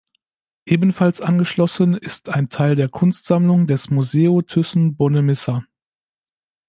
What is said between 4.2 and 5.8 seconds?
Thyssen-Bornemisza.